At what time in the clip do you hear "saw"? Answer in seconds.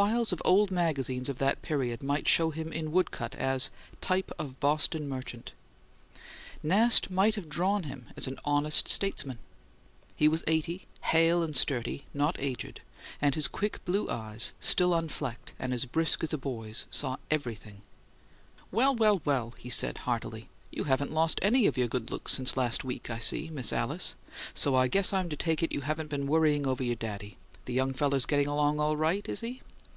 16.90-17.18